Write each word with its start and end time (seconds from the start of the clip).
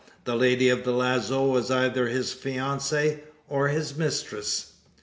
The 0.23 0.35
lady 0.35 0.67
of 0.69 0.83
the 0.83 0.93
lazo 0.93 1.45
was 1.45 1.69
either 1.69 2.07
his 2.07 2.33
fiancee, 2.33 3.19
or 3.47 3.67
his 3.67 3.95
mistress! 3.95 4.71